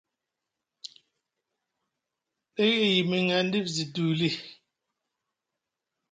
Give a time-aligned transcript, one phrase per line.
[2.55, 4.29] Day e yimiŋ aŋ dif zi duuli.